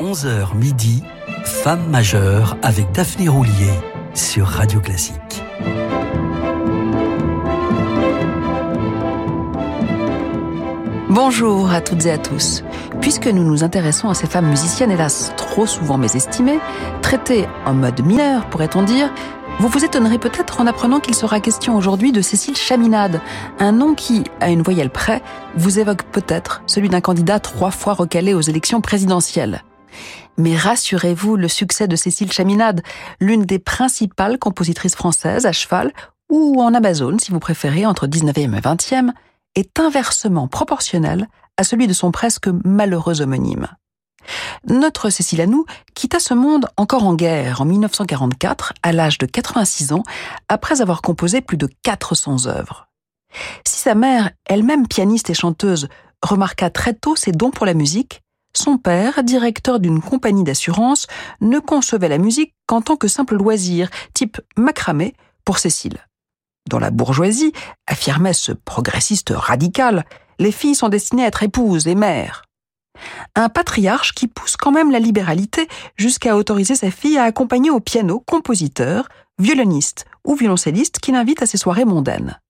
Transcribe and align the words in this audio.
11h 0.00 0.56
midi, 0.56 1.02
Femme 1.44 1.90
majeure 1.90 2.56
avec 2.62 2.90
Daphné 2.92 3.28
Roulier 3.28 3.70
sur 4.14 4.46
Radio 4.46 4.80
Classique. 4.80 5.42
Bonjour 11.10 11.70
à 11.70 11.82
toutes 11.82 12.06
et 12.06 12.12
à 12.12 12.16
tous. 12.16 12.64
Puisque 13.02 13.26
nous 13.26 13.44
nous 13.44 13.62
intéressons 13.62 14.08
à 14.08 14.14
ces 14.14 14.26
femmes 14.26 14.48
musiciennes, 14.48 14.90
hélas 14.90 15.34
trop 15.36 15.66
souvent 15.66 15.98
mésestimées, 15.98 16.60
traitées 17.02 17.46
en 17.66 17.74
mode 17.74 18.02
mineur, 18.02 18.48
pourrait-on 18.48 18.82
dire, 18.82 19.12
vous 19.58 19.68
vous 19.68 19.84
étonnerez 19.84 20.18
peut-être 20.18 20.62
en 20.62 20.66
apprenant 20.66 21.00
qu'il 21.00 21.14
sera 21.14 21.40
question 21.40 21.76
aujourd'hui 21.76 22.12
de 22.12 22.22
Cécile 22.22 22.56
Chaminade, 22.56 23.20
un 23.58 23.72
nom 23.72 23.94
qui, 23.94 24.24
à 24.40 24.48
une 24.48 24.62
voyelle 24.62 24.88
près, 24.88 25.20
vous 25.56 25.78
évoque 25.78 26.04
peut-être 26.04 26.62
celui 26.64 26.88
d'un 26.88 27.02
candidat 27.02 27.38
trois 27.38 27.70
fois 27.70 27.92
recalé 27.92 28.32
aux 28.32 28.40
élections 28.40 28.80
présidentielles. 28.80 29.62
Mais 30.36 30.56
rassurez-vous, 30.56 31.36
le 31.36 31.48
succès 31.48 31.88
de 31.88 31.96
Cécile 31.96 32.32
Chaminade, 32.32 32.82
l'une 33.20 33.44
des 33.44 33.58
principales 33.58 34.38
compositrices 34.38 34.96
françaises 34.96 35.46
à 35.46 35.52
cheval, 35.52 35.92
ou 36.30 36.62
en 36.62 36.74
Amazon 36.74 37.18
si 37.18 37.30
vous 37.30 37.40
préférez, 37.40 37.86
entre 37.86 38.06
19e 38.06 38.56
et 38.56 38.60
20e, 38.60 39.10
est 39.56 39.80
inversement 39.80 40.48
proportionnel 40.48 41.28
à 41.56 41.64
celui 41.64 41.86
de 41.86 41.92
son 41.92 42.10
presque 42.10 42.48
malheureux 42.64 43.20
homonyme. 43.20 43.68
Notre 44.68 45.10
Cécile 45.10 45.40
Anou 45.40 45.64
quitta 45.94 46.20
ce 46.20 46.34
monde 46.34 46.66
encore 46.76 47.04
en 47.04 47.14
guerre 47.14 47.60
en 47.60 47.64
1944, 47.64 48.74
à 48.82 48.92
l'âge 48.92 49.18
de 49.18 49.26
86 49.26 49.92
ans, 49.92 50.02
après 50.48 50.80
avoir 50.80 51.02
composé 51.02 51.40
plus 51.40 51.56
de 51.56 51.68
400 51.82 52.46
œuvres. 52.46 52.88
Si 53.66 53.78
sa 53.78 53.94
mère, 53.94 54.30
elle-même 54.46 54.86
pianiste 54.86 55.30
et 55.30 55.34
chanteuse, 55.34 55.88
remarqua 56.22 56.70
très 56.70 56.94
tôt 56.94 57.16
ses 57.16 57.32
dons 57.32 57.50
pour 57.50 57.66
la 57.66 57.74
musique, 57.74 58.22
son 58.52 58.78
père, 58.78 59.22
directeur 59.22 59.80
d'une 59.80 60.00
compagnie 60.00 60.44
d'assurance, 60.44 61.06
ne 61.40 61.58
concevait 61.58 62.08
la 62.08 62.18
musique 62.18 62.54
qu'en 62.66 62.80
tant 62.80 62.96
que 62.96 63.08
simple 63.08 63.36
loisir, 63.36 63.90
type 64.14 64.40
macramé, 64.56 65.14
pour 65.44 65.58
Cécile. 65.58 65.98
Dans 66.68 66.78
la 66.78 66.90
bourgeoisie, 66.90 67.52
affirmait 67.86 68.32
ce 68.32 68.52
progressiste 68.52 69.32
radical, 69.34 70.04
les 70.38 70.52
filles 70.52 70.74
sont 70.74 70.88
destinées 70.88 71.24
à 71.24 71.28
être 71.28 71.42
épouses 71.42 71.86
et 71.86 71.94
mères 71.94 72.44
un 73.34 73.48
patriarche 73.48 74.14
qui 74.14 74.26
pousse 74.26 74.56
quand 74.56 74.72
même 74.72 74.90
la 74.90 74.98
libéralité 74.98 75.68
jusqu'à 75.96 76.36
autoriser 76.36 76.74
sa 76.74 76.90
fille 76.90 77.18
à 77.18 77.24
accompagner 77.24 77.70
au 77.70 77.80
piano 77.80 78.20
compositeur, 78.20 79.08
violoniste 79.38 80.06
ou 80.24 80.34
violoncelliste 80.34 80.98
qui 80.98 81.12
l'invite 81.12 81.42
à 81.42 81.46
ses 81.46 81.56
soirées 81.56 81.84
mondaines. 81.84 82.40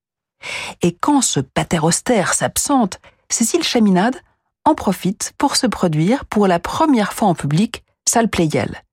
Et 0.82 0.96
quand 0.96 1.20
ce 1.20 1.40
pater 1.40 1.80
austère 1.80 2.34
s'absente, 2.34 3.00
Cécile 3.28 3.62
Chaminade 3.62 4.16
en 4.70 4.74
profite 4.76 5.32
pour 5.36 5.56
se 5.56 5.66
produire 5.66 6.24
pour 6.26 6.46
la 6.46 6.60
première 6.60 7.12
fois 7.12 7.26
en 7.26 7.34
public, 7.34 7.82
salle 8.08 8.30
Pleyel. 8.30 8.84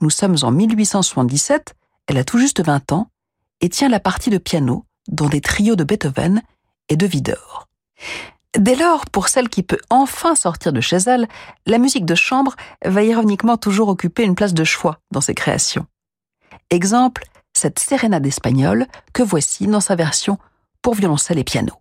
Nous 0.00 0.08
sommes 0.08 0.36
en 0.40 0.50
1877, 0.50 1.74
elle 2.06 2.16
a 2.16 2.24
tout 2.24 2.38
juste 2.38 2.64
20 2.64 2.92
ans, 2.92 3.10
et 3.60 3.68
tient 3.68 3.90
la 3.90 4.00
partie 4.00 4.30
de 4.30 4.38
piano 4.38 4.86
dans 5.06 5.28
des 5.28 5.42
trios 5.42 5.76
de 5.76 5.84
Beethoven 5.84 6.40
et 6.88 6.96
de 6.96 7.06
Widor. 7.06 7.68
Dès 8.56 8.74
lors, 8.74 9.04
pour 9.04 9.28
celle 9.28 9.50
qui 9.50 9.62
peut 9.62 9.80
enfin 9.90 10.34
sortir 10.34 10.72
de 10.72 10.80
chez 10.80 10.96
elle, 10.96 11.28
la 11.66 11.76
musique 11.76 12.06
de 12.06 12.14
chambre 12.14 12.56
va 12.82 13.02
ironiquement 13.02 13.58
toujours 13.58 13.88
occuper 13.88 14.24
une 14.24 14.34
place 14.34 14.54
de 14.54 14.64
choix 14.64 14.98
dans 15.10 15.20
ses 15.20 15.34
créations. 15.34 15.84
Exemple, 16.70 17.24
cette 17.52 17.78
sérénade 17.78 18.24
espagnole 18.24 18.86
que 19.12 19.22
voici 19.22 19.66
dans 19.66 19.80
sa 19.80 19.94
version 19.94 20.38
pour 20.80 20.94
violoncelle 20.94 21.38
et 21.38 21.44
piano. 21.44 21.74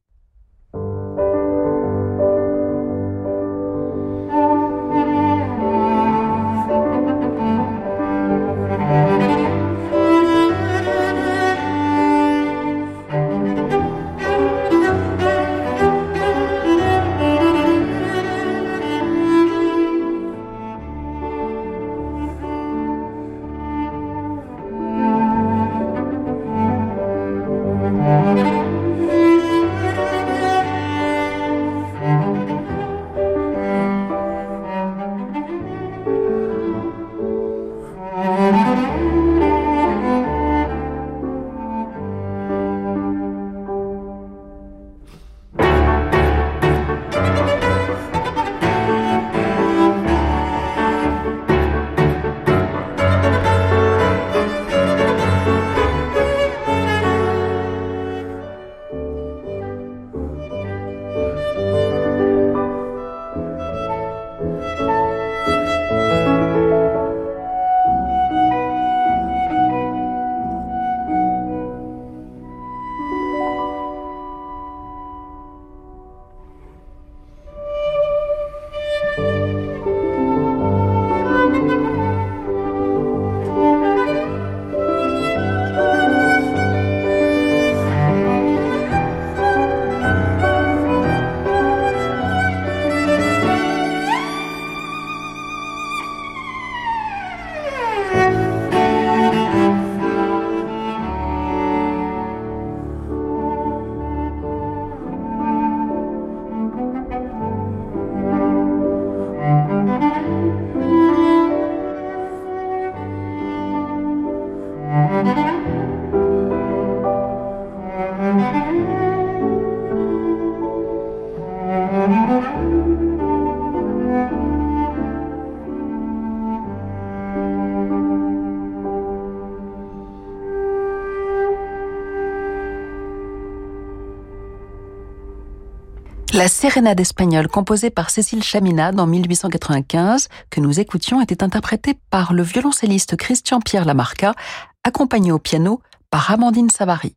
La 136.38 136.48
sérénade 136.48 137.00
espagnole 137.00 137.48
composée 137.48 137.90
par 137.90 138.12
Cécile 138.12 138.44
Chaminade 138.44 139.00
en 139.00 139.08
1895, 139.08 140.28
que 140.52 140.60
nous 140.60 140.80
écoutions, 140.80 141.20
était 141.20 141.44
interprétée 141.44 141.98
par 142.12 142.32
le 142.32 142.44
violoncelliste 142.44 143.16
Christian 143.16 143.60
Pierre 143.60 143.86
Lamarca, 143.86 144.36
accompagné 144.84 145.32
au 145.32 145.40
piano 145.40 145.82
par 146.12 146.30
Amandine 146.30 146.70
Savary. 146.70 147.16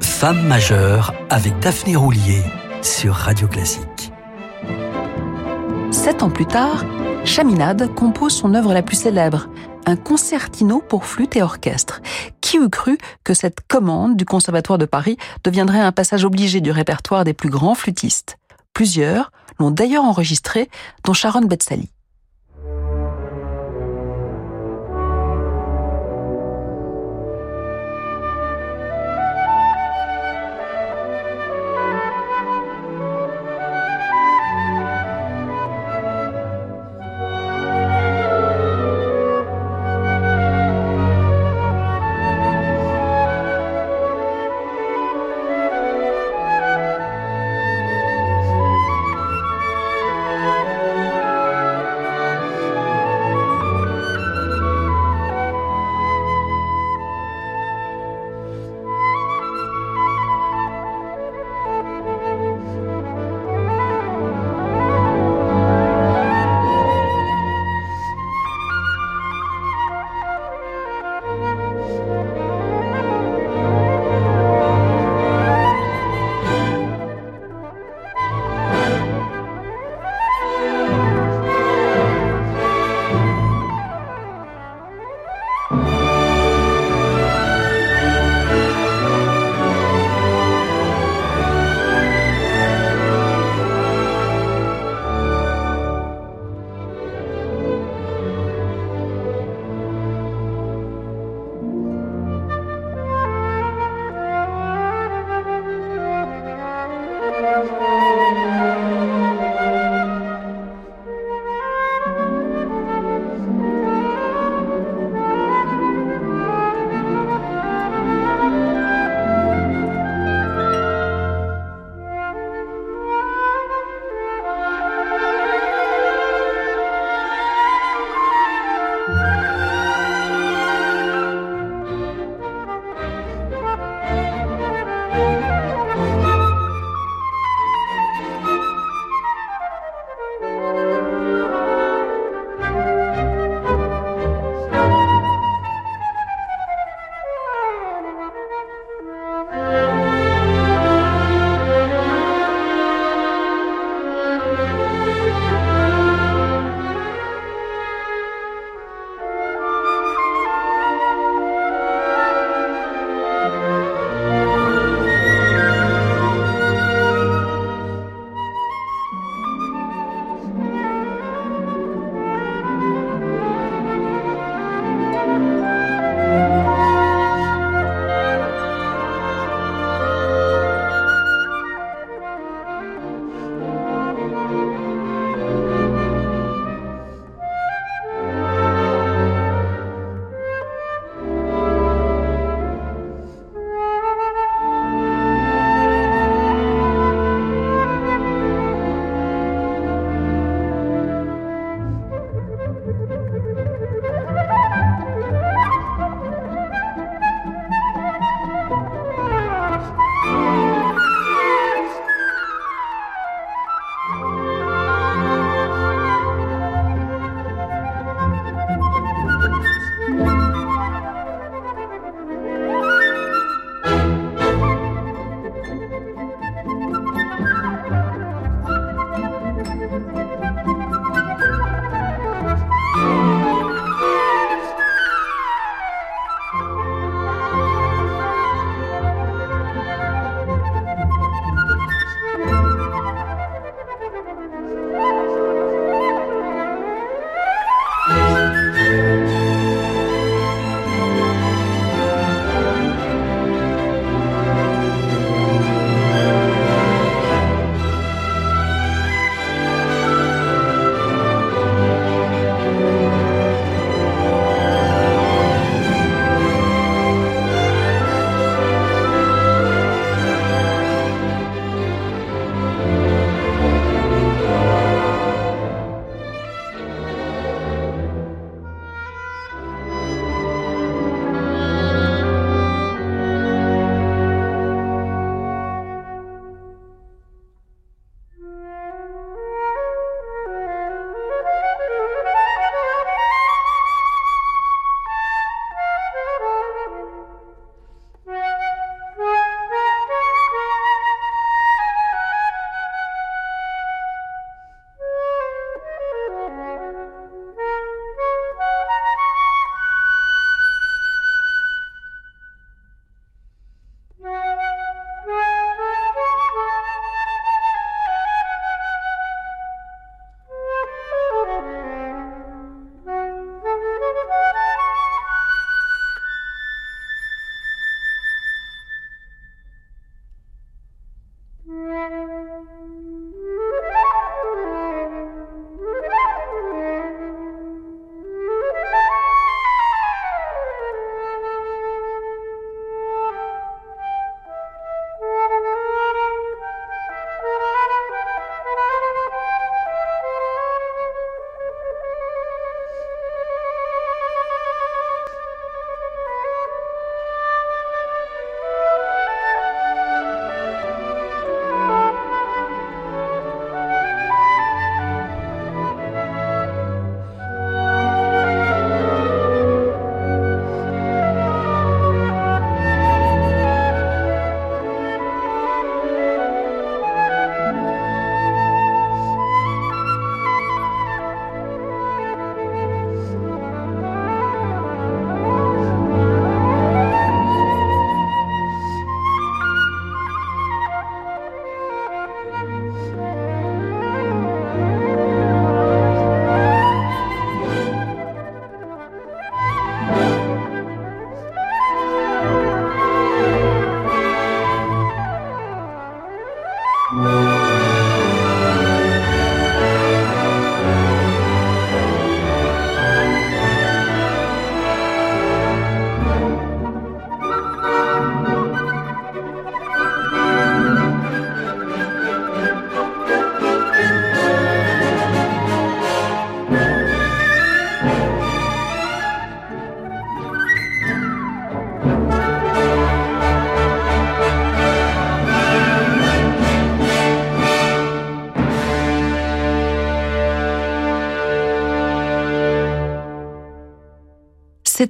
Femme 0.00 0.46
majeure 0.46 1.12
avec 1.28 1.58
Daphné 1.58 1.94
Roulier 1.94 2.40
sur 2.80 3.12
Radio 3.12 3.46
Classique. 3.46 4.10
Sept 5.90 6.22
ans 6.22 6.30
plus 6.30 6.46
tard, 6.46 6.86
Chaminade 7.26 7.94
compose 7.94 8.32
son 8.32 8.54
œuvre 8.54 8.72
la 8.72 8.80
plus 8.80 8.96
célèbre, 8.96 9.48
un 9.86 9.96
concertino 9.96 10.80
pour 10.80 11.04
flûte 11.04 11.36
et 11.36 11.42
orchestre. 11.42 12.00
Qui 12.40 12.58
eût 12.58 12.70
cru 12.70 12.98
que 13.24 13.34
cette 13.34 13.60
commande 13.66 14.16
du 14.16 14.24
Conservatoire 14.24 14.78
de 14.78 14.86
Paris 14.86 15.16
deviendrait 15.42 15.80
un 15.80 15.92
passage 15.92 16.24
obligé 16.24 16.60
du 16.60 16.70
répertoire 16.70 17.24
des 17.24 17.34
plus 17.34 17.50
grands 17.50 17.74
flûtistes? 17.74 18.38
Plusieurs 18.72 19.30
l'ont 19.58 19.70
d'ailleurs 19.70 20.04
enregistré, 20.04 20.68
dont 21.04 21.12
Sharon 21.12 21.42
Betsali. 21.42 21.90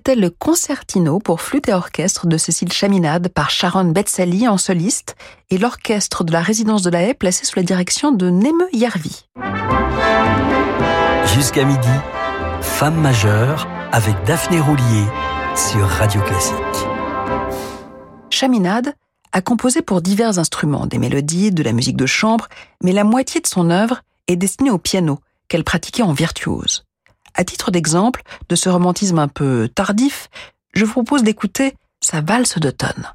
C'était 0.07 0.21
le 0.21 0.29
concertino 0.29 1.19
pour 1.19 1.41
flûte 1.41 1.71
et 1.71 1.73
orchestre 1.73 2.27
de 2.27 2.37
Cécile 2.37 2.71
Chaminade 2.71 3.29
par 3.29 3.49
Sharon 3.49 3.85
Betsali 3.85 4.47
en 4.47 4.59
soliste 4.59 5.17
et 5.49 5.57
l'orchestre 5.57 6.25
de 6.25 6.33
la 6.33 6.43
résidence 6.43 6.83
de 6.83 6.91
la 6.91 7.05
Haye 7.05 7.15
placé 7.15 7.47
sous 7.47 7.59
la 7.59 7.63
direction 7.63 8.13
de 8.13 8.29
Neme 8.29 8.67
Yarvi. 8.75 9.25
Jusqu'à 11.35 11.65
midi, 11.65 11.89
Femme 12.61 13.01
majeure 13.01 13.67
avec 13.93 14.15
Daphné 14.27 14.61
Roulier 14.61 15.07
sur 15.57 15.89
Radio 15.89 16.21
Classique. 16.21 16.55
Chaminade 18.29 18.93
a 19.33 19.41
composé 19.41 19.81
pour 19.81 20.03
divers 20.03 20.39
instruments, 20.39 20.85
des 20.87 20.99
mélodies, 20.99 21.51
de 21.51 21.63
la 21.63 21.73
musique 21.73 21.97
de 21.97 22.05
chambre, 22.05 22.49
mais 22.83 22.93
la 22.93 23.05
moitié 23.05 23.41
de 23.41 23.47
son 23.47 23.71
œuvre 23.71 24.03
est 24.29 24.37
destinée 24.37 24.71
au 24.71 24.77
piano, 24.77 25.21
qu'elle 25.49 25.65
pratiquait 25.65 26.03
en 26.03 26.13
virtuose. 26.13 26.85
À 27.35 27.45
titre 27.45 27.71
d'exemple 27.71 28.23
de 28.49 28.55
ce 28.55 28.69
romantisme 28.69 29.19
un 29.19 29.29
peu 29.29 29.69
tardif, 29.75 30.29
je 30.73 30.85
vous 30.85 30.93
propose 30.93 31.23
d'écouter 31.23 31.75
sa 32.01 32.21
valse 32.21 32.59
d'automne. 32.59 33.13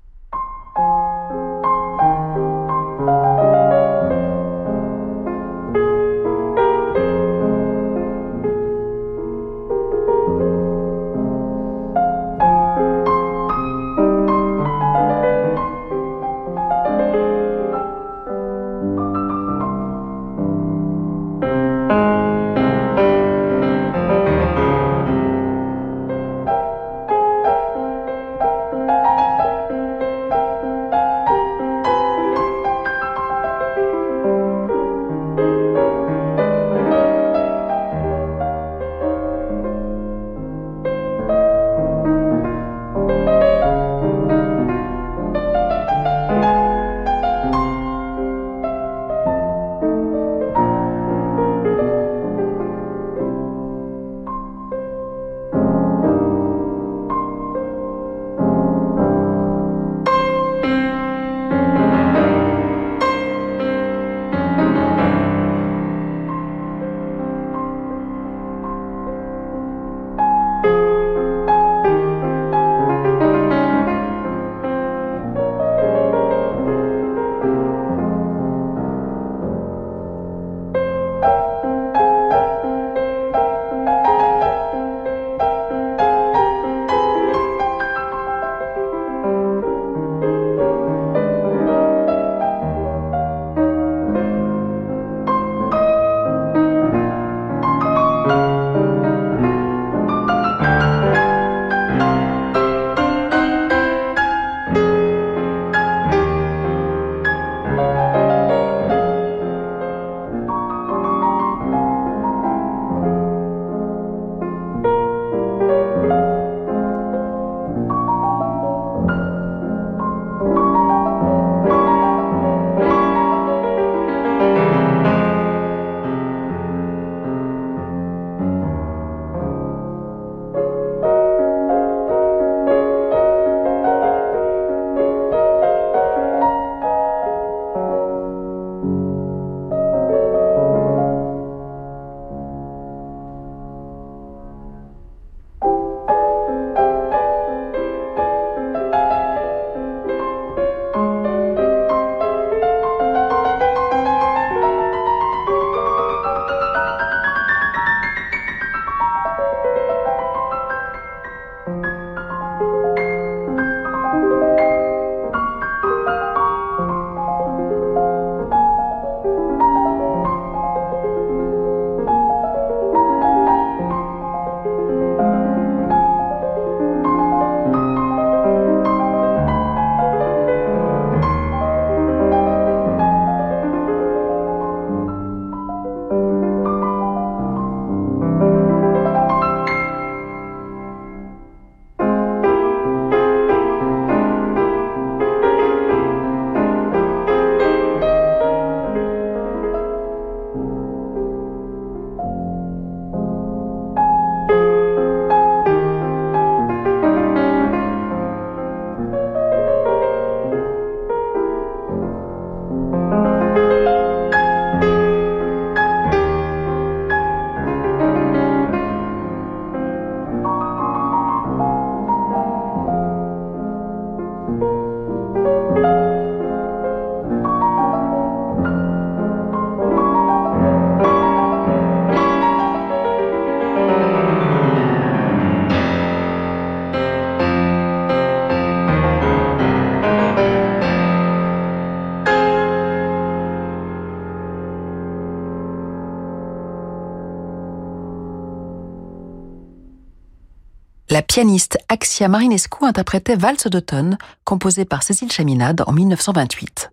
Pianiste 251.39 251.77
Axia 251.87 252.27
Marinescu 252.27 252.83
interprétait 252.83 253.37
Valse 253.37 253.67
d'automne, 253.67 254.17
composée 254.43 254.83
par 254.83 255.03
Cécile 255.03 255.31
Chaminade 255.31 255.81
en 255.87 255.93
1928. 255.93 256.91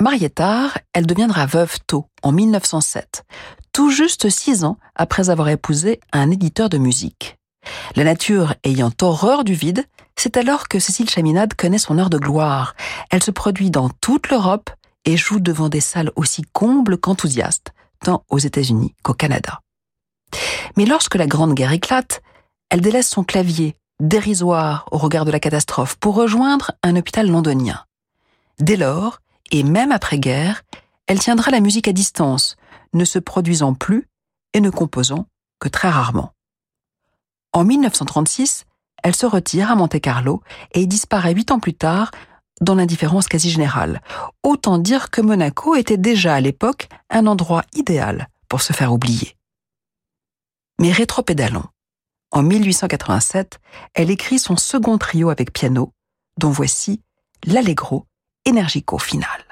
Mariée 0.00 0.30
tard, 0.30 0.78
elle 0.94 1.04
deviendra 1.04 1.44
veuve 1.44 1.76
tôt, 1.86 2.06
en 2.22 2.32
1907, 2.32 3.26
tout 3.74 3.90
juste 3.90 4.30
six 4.30 4.64
ans 4.64 4.78
après 4.94 5.28
avoir 5.28 5.50
épousé 5.50 6.00
un 6.14 6.30
éditeur 6.30 6.70
de 6.70 6.78
musique. 6.78 7.36
La 7.94 8.04
nature 8.04 8.54
ayant 8.64 8.90
horreur 9.02 9.44
du 9.44 9.52
vide, 9.52 9.84
c'est 10.16 10.38
alors 10.38 10.68
que 10.68 10.78
Cécile 10.78 11.10
Chaminade 11.10 11.52
connaît 11.52 11.76
son 11.76 11.98
heure 11.98 12.08
de 12.08 12.16
gloire. 12.16 12.74
Elle 13.10 13.22
se 13.22 13.30
produit 13.30 13.70
dans 13.70 13.90
toute 13.90 14.30
l'Europe 14.30 14.70
et 15.04 15.18
joue 15.18 15.40
devant 15.40 15.68
des 15.68 15.82
salles 15.82 16.12
aussi 16.16 16.40
combles 16.54 16.96
qu'enthousiastes, 16.96 17.74
tant 18.02 18.24
aux 18.30 18.38
États-Unis 18.38 18.94
qu'au 19.02 19.12
Canada. 19.12 19.60
Mais 20.78 20.86
lorsque 20.86 21.16
la 21.16 21.26
Grande 21.26 21.52
Guerre 21.52 21.72
éclate, 21.72 22.22
elle 22.70 22.80
délaisse 22.80 23.08
son 23.08 23.24
clavier, 23.24 23.76
dérisoire 24.00 24.86
au 24.90 24.98
regard 24.98 25.24
de 25.24 25.30
la 25.30 25.40
catastrophe, 25.40 25.96
pour 25.96 26.14
rejoindre 26.14 26.72
un 26.82 26.96
hôpital 26.96 27.28
londonien. 27.28 27.84
Dès 28.58 28.76
lors, 28.76 29.20
et 29.50 29.62
même 29.62 29.92
après-guerre, 29.92 30.62
elle 31.06 31.18
tiendra 31.18 31.50
la 31.50 31.60
musique 31.60 31.88
à 31.88 31.92
distance, 31.92 32.56
ne 32.92 33.04
se 33.04 33.18
produisant 33.18 33.74
plus 33.74 34.08
et 34.54 34.60
ne 34.60 34.70
composant 34.70 35.26
que 35.60 35.68
très 35.68 35.88
rarement. 35.88 36.32
En 37.52 37.64
1936, 37.64 38.64
elle 39.02 39.14
se 39.14 39.26
retire 39.26 39.70
à 39.70 39.76
Monte-Carlo 39.76 40.42
et 40.72 40.86
disparaît 40.86 41.32
huit 41.32 41.50
ans 41.50 41.60
plus 41.60 41.74
tard 41.74 42.10
dans 42.60 42.74
l'indifférence 42.74 43.28
quasi 43.28 43.50
générale. 43.50 44.02
Autant 44.42 44.78
dire 44.78 45.10
que 45.10 45.20
Monaco 45.20 45.74
était 45.74 45.96
déjà 45.96 46.34
à 46.34 46.40
l'époque 46.40 46.88
un 47.08 47.26
endroit 47.26 47.62
idéal 47.74 48.28
pour 48.48 48.60
se 48.60 48.72
faire 48.72 48.92
oublier. 48.92 49.36
Mais 50.80 50.92
rétropédalons. 50.92 51.64
En 52.30 52.42
1887, 52.42 53.58
elle 53.94 54.10
écrit 54.10 54.38
son 54.38 54.56
second 54.56 54.98
trio 54.98 55.30
avec 55.30 55.52
piano, 55.52 55.92
dont 56.38 56.50
voici 56.50 57.02
l'Allegro 57.46 58.06
Energico 58.46 58.98
final. 58.98 59.47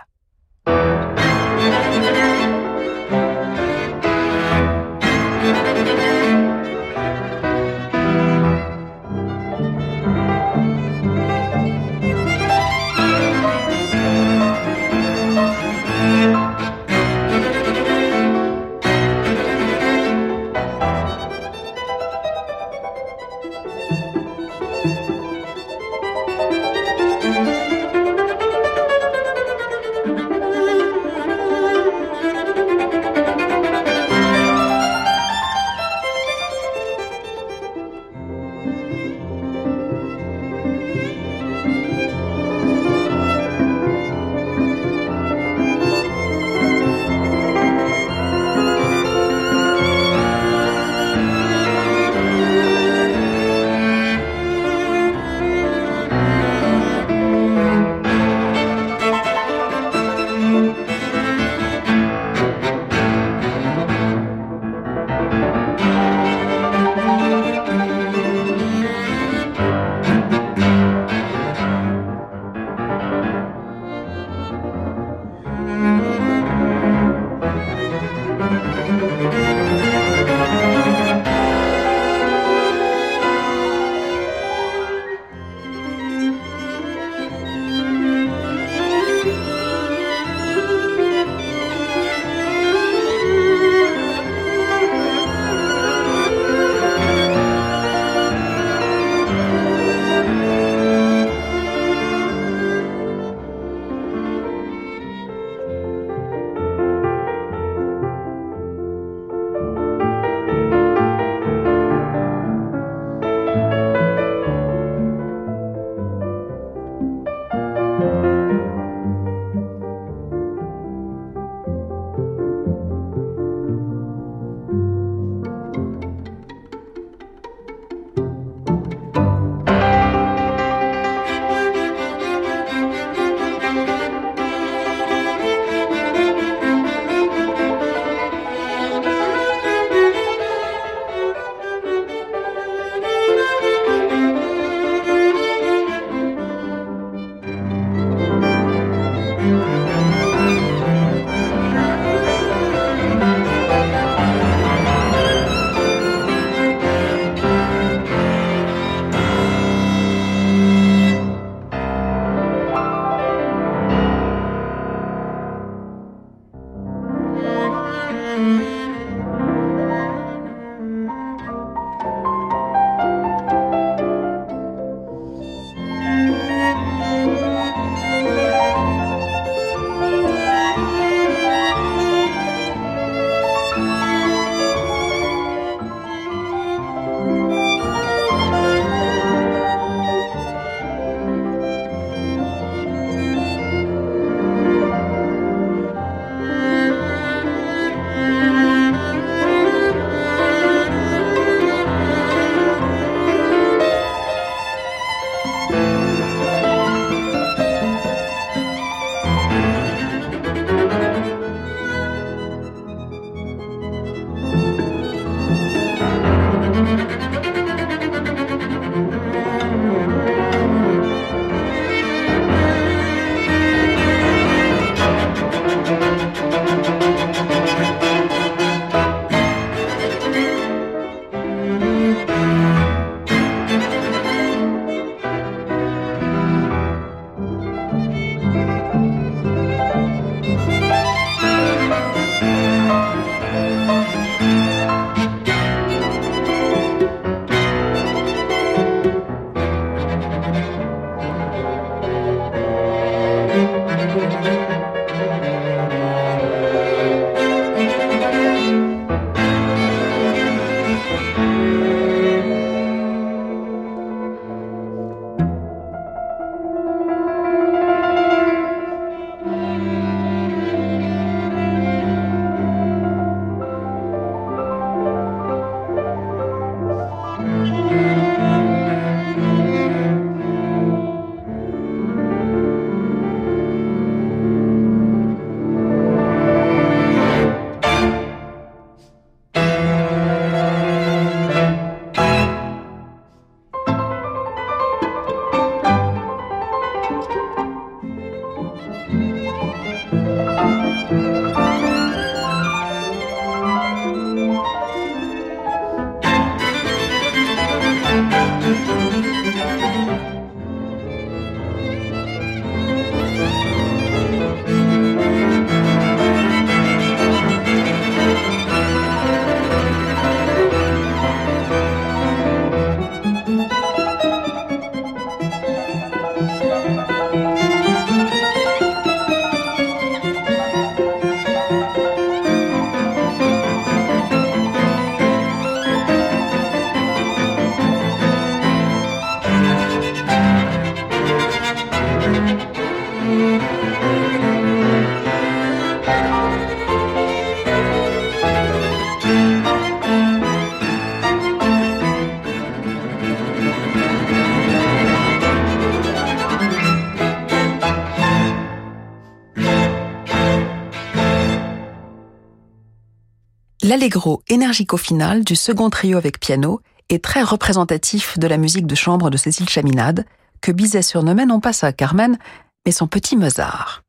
L'allegro 363.96 364.42
énergico 364.50 364.98
final 364.98 365.42
du 365.42 365.56
second 365.56 365.88
trio 365.88 366.18
avec 366.18 366.38
piano 366.38 366.82
est 367.08 367.24
très 367.24 367.42
représentatif 367.42 368.38
de 368.38 368.46
la 368.46 368.58
musique 368.58 368.86
de 368.86 368.94
chambre 368.94 369.30
de 369.30 369.38
Cécile 369.38 369.70
Chaminade, 369.70 370.26
que 370.60 370.70
Bizet 370.70 371.00
surnommait 371.00 371.46
non 371.46 371.60
pas 371.60 371.72
sa 371.72 371.94
Carmen, 371.94 372.36
mais 372.84 372.92
son 372.92 373.06
petit 373.06 373.38
Mozart. 373.38 374.02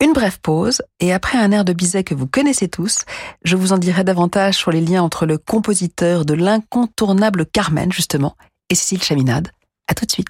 Une 0.00 0.12
brève 0.12 0.38
pause, 0.40 0.80
et 1.00 1.12
après 1.12 1.38
un 1.38 1.50
air 1.50 1.64
de 1.64 1.72
Bizet 1.72 2.04
que 2.04 2.14
vous 2.14 2.28
connaissez 2.28 2.68
tous, 2.68 3.04
je 3.42 3.56
vous 3.56 3.72
en 3.72 3.78
dirai 3.78 4.04
davantage 4.04 4.54
sur 4.54 4.70
les 4.70 4.80
liens 4.80 5.02
entre 5.02 5.26
le 5.26 5.38
compositeur 5.38 6.24
de 6.24 6.34
l'incontournable 6.34 7.46
Carmen, 7.46 7.90
justement, 7.90 8.36
et 8.70 8.76
Cécile 8.76 9.02
Chaminade. 9.02 9.48
À 9.88 9.94
tout 9.94 10.06
de 10.06 10.12
suite. 10.12 10.28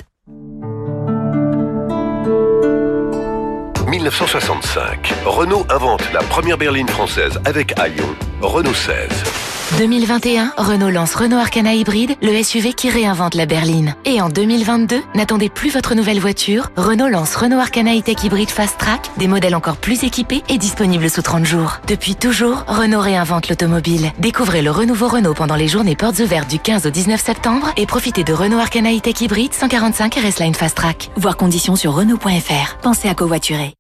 1965, 3.88 5.14
Renault 5.24 5.64
invente 5.70 6.12
la 6.12 6.20
première 6.20 6.58
berline 6.58 6.88
française 6.88 7.40
avec 7.46 7.72
Aion, 7.78 8.14
Renault 8.42 8.74
16. 8.74 9.57
2021, 9.76 10.54
Renault 10.56 10.90
lance 10.90 11.14
Renault 11.14 11.36
Arcana 11.36 11.74
Hybride, 11.74 12.16
le 12.22 12.42
SUV 12.42 12.72
qui 12.72 12.88
réinvente 12.88 13.34
la 13.34 13.44
berline. 13.44 13.94
Et 14.04 14.20
en 14.20 14.28
2022, 14.28 15.02
n'attendez 15.14 15.48
plus 15.50 15.70
votre 15.70 15.94
nouvelle 15.94 16.18
voiture, 16.18 16.70
Renault 16.76 17.08
lance 17.08 17.36
Renault 17.36 17.58
Arcana 17.58 17.94
E-Tech 17.94 18.16
Fast 18.48 18.78
Track, 18.78 19.10
des 19.18 19.28
modèles 19.28 19.54
encore 19.54 19.76
plus 19.76 20.04
équipés 20.04 20.42
et 20.48 20.58
disponibles 20.58 21.10
sous 21.10 21.22
30 21.22 21.44
jours. 21.44 21.80
Depuis 21.86 22.16
toujours, 22.16 22.64
Renault 22.66 23.00
réinvente 23.00 23.48
l'automobile. 23.48 24.10
Découvrez 24.18 24.62
le 24.62 24.70
renouveau 24.70 25.06
Renault 25.06 25.34
pendant 25.34 25.56
les 25.56 25.68
journées 25.68 25.96
portes 25.96 26.18
ouvertes 26.18 26.50
du 26.50 26.58
15 26.58 26.86
au 26.86 26.90
19 26.90 27.20
septembre 27.20 27.70
et 27.76 27.86
profitez 27.86 28.24
de 28.24 28.32
Renault 28.32 28.58
Arcana 28.58 28.90
E-Tech 28.92 29.20
Hybride 29.20 29.52
145 29.52 30.14
RS 30.14 30.42
Line 30.42 30.54
Fast 30.54 30.76
Track. 30.76 31.10
Voir 31.16 31.36
conditions 31.36 31.76
sur 31.76 31.94
Renault.fr. 31.94 32.78
Pensez 32.80 33.08
à 33.08 33.14
covoiturer. 33.14 33.74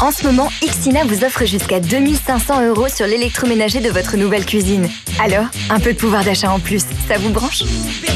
En 0.00 0.12
ce 0.12 0.24
moment, 0.24 0.48
Xina 0.62 1.02
vous 1.04 1.24
offre 1.24 1.44
jusqu'à 1.44 1.80
2500 1.80 2.68
euros 2.68 2.88
sur 2.88 3.04
l'électroménager 3.04 3.80
de 3.80 3.90
votre 3.90 4.16
nouvelle 4.16 4.46
cuisine. 4.46 4.88
Alors, 5.20 5.46
un 5.70 5.80
peu 5.80 5.92
de 5.92 5.98
pouvoir 5.98 6.24
d'achat 6.24 6.52
en 6.52 6.60
plus, 6.60 6.84
ça 7.08 7.18
vous 7.18 7.30
branche? 7.30 7.64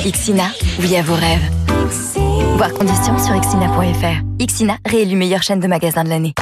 Xina, 0.06 0.44
oui 0.78 0.96
à 0.96 1.02
vos 1.02 1.14
rêves. 1.14 1.42
Voir 2.56 2.72
conditions 2.72 3.18
sur 3.18 3.34
xina.fr. 3.40 4.46
Xina, 4.46 4.76
réélu 4.86 5.16
meilleure 5.16 5.42
chaîne 5.42 5.58
de 5.58 5.66
magasins 5.66 6.04
de 6.04 6.08
l'année. 6.08 6.34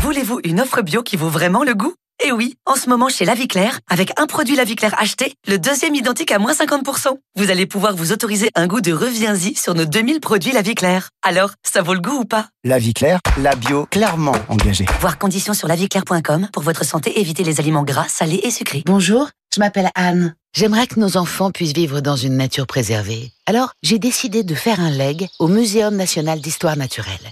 Voulez-vous 0.00 0.40
une 0.44 0.60
offre 0.60 0.82
bio 0.82 1.02
qui 1.02 1.16
vaut 1.16 1.28
vraiment 1.28 1.64
le 1.64 1.74
goût? 1.74 1.94
Eh 2.22 2.32
oui, 2.32 2.56
en 2.66 2.76
ce 2.76 2.90
moment 2.90 3.08
chez 3.08 3.24
La 3.24 3.34
Vie 3.34 3.48
Claire, 3.48 3.80
avec 3.88 4.12
un 4.20 4.26
produit 4.26 4.54
La 4.54 4.64
Vie 4.64 4.76
Claire 4.76 4.94
acheté, 5.00 5.32
le 5.48 5.58
deuxième 5.58 5.94
identique 5.94 6.32
à 6.32 6.38
moins 6.38 6.52
50%. 6.52 7.16
Vous 7.36 7.50
allez 7.50 7.64
pouvoir 7.64 7.96
vous 7.96 8.12
autoriser 8.12 8.50
un 8.54 8.66
goût 8.66 8.82
de 8.82 8.92
reviens-y 8.92 9.54
sur 9.54 9.74
nos 9.74 9.86
2000 9.86 10.20
produits 10.20 10.52
La 10.52 10.60
Vie 10.60 10.74
Claire. 10.74 11.08
Alors, 11.22 11.52
ça 11.62 11.80
vaut 11.80 11.94
le 11.94 12.00
goût 12.00 12.20
ou 12.20 12.24
pas? 12.26 12.48
La 12.62 12.78
vie 12.78 12.92
claire, 12.92 13.20
la 13.38 13.54
bio 13.54 13.86
clairement 13.86 14.36
engagée. 14.48 14.84
Voir 15.00 15.18
conditions 15.18 15.54
sur 15.54 15.66
laviclaire.com 15.66 16.48
pour 16.52 16.62
votre 16.62 16.84
santé, 16.84 17.18
évitez 17.18 17.42
les 17.42 17.58
aliments 17.58 17.84
gras, 17.84 18.08
salés 18.08 18.40
et 18.42 18.50
sucrés. 18.50 18.82
Bonjour, 18.84 19.30
je 19.54 19.60
m'appelle 19.60 19.88
Anne. 19.94 20.34
J'aimerais 20.54 20.88
que 20.88 21.00
nos 21.00 21.16
enfants 21.16 21.50
puissent 21.50 21.72
vivre 21.72 22.00
dans 22.00 22.16
une 22.16 22.36
nature 22.36 22.66
préservée. 22.66 23.32
Alors, 23.46 23.72
j'ai 23.82 23.98
décidé 23.98 24.42
de 24.42 24.54
faire 24.54 24.80
un 24.80 24.90
leg 24.90 25.28
au 25.38 25.48
Muséum 25.48 25.96
national 25.96 26.40
d'histoire 26.40 26.76
naturelle 26.76 27.30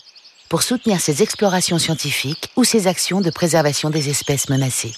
pour 0.48 0.62
soutenir 0.62 1.00
ses 1.00 1.22
explorations 1.22 1.78
scientifiques 1.78 2.50
ou 2.56 2.64
ses 2.64 2.87
actions 2.87 3.20
de 3.20 3.30
préservation 3.30 3.90
des 3.90 4.08
espèces 4.08 4.48
menacées. 4.48 4.94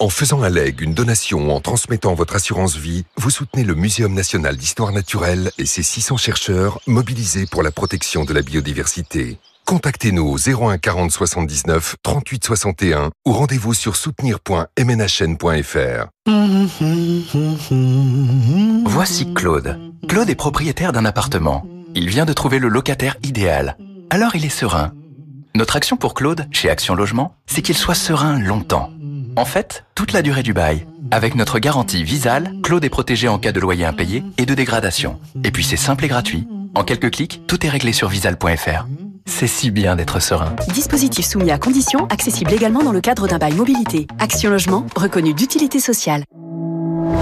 En 0.00 0.08
faisant 0.08 0.42
un 0.42 0.48
leg, 0.48 0.80
une 0.80 0.94
donation 0.94 1.48
ou 1.48 1.50
en 1.50 1.60
transmettant 1.60 2.14
votre 2.14 2.34
assurance 2.34 2.76
vie, 2.76 3.04
vous 3.16 3.28
soutenez 3.28 3.64
le 3.64 3.74
Muséum 3.74 4.14
national 4.14 4.56
d'histoire 4.56 4.92
naturelle 4.92 5.50
et 5.58 5.66
ses 5.66 5.82
600 5.82 6.16
chercheurs 6.16 6.80
mobilisés 6.86 7.44
pour 7.44 7.62
la 7.62 7.70
protection 7.70 8.24
de 8.24 8.32
la 8.32 8.40
biodiversité. 8.40 9.36
Contactez-nous 9.66 10.26
au 10.26 10.38
01 10.38 10.78
40 10.78 11.10
79 11.10 11.96
38 12.02 12.44
61 12.44 13.10
ou 13.26 13.32
rendez-vous 13.32 13.74
sur 13.74 13.94
soutenir.mnhn.fr. 13.94 16.06
Voici 18.86 19.34
Claude. 19.34 19.78
Claude 20.08 20.30
est 20.30 20.34
propriétaire 20.34 20.92
d'un 20.92 21.04
appartement. 21.04 21.66
Il 21.94 22.08
vient 22.08 22.24
de 22.24 22.32
trouver 22.32 22.58
le 22.58 22.68
locataire 22.68 23.16
idéal. 23.22 23.76
Alors 24.12 24.34
il 24.34 24.44
est 24.44 24.48
serein. 24.48 24.92
Notre 25.54 25.76
action 25.76 25.96
pour 25.96 26.14
Claude, 26.14 26.46
chez 26.50 26.68
Action 26.68 26.96
Logement, 26.96 27.36
c'est 27.46 27.62
qu'il 27.62 27.76
soit 27.76 27.94
serein 27.94 28.40
longtemps. 28.40 28.90
En 29.36 29.44
fait, 29.44 29.84
toute 29.94 30.12
la 30.12 30.22
durée 30.22 30.42
du 30.42 30.52
bail. 30.52 30.84
Avec 31.12 31.36
notre 31.36 31.60
garantie 31.60 32.02
Visal, 32.02 32.52
Claude 32.64 32.84
est 32.84 32.90
protégé 32.90 33.28
en 33.28 33.38
cas 33.38 33.52
de 33.52 33.60
loyer 33.60 33.84
impayé 33.84 34.24
et 34.36 34.46
de 34.46 34.54
dégradation. 34.54 35.20
Et 35.44 35.52
puis 35.52 35.62
c'est 35.62 35.76
simple 35.76 36.04
et 36.04 36.08
gratuit. 36.08 36.48
En 36.74 36.82
quelques 36.82 37.12
clics, 37.12 37.42
tout 37.46 37.64
est 37.64 37.68
réglé 37.68 37.92
sur 37.92 38.08
visal.fr. 38.08 38.86
C'est 39.26 39.46
si 39.46 39.70
bien 39.70 39.94
d'être 39.94 40.18
serein. 40.18 40.56
Dispositif 40.74 41.24
soumis 41.24 41.52
à 41.52 41.58
conditions, 41.58 42.06
accessible 42.06 42.52
également 42.52 42.82
dans 42.82 42.92
le 42.92 43.00
cadre 43.00 43.28
d'un 43.28 43.38
bail 43.38 43.54
mobilité. 43.54 44.08
Action 44.18 44.50
Logement, 44.50 44.86
reconnu 44.96 45.34
d'utilité 45.34 45.78
sociale. 45.78 46.24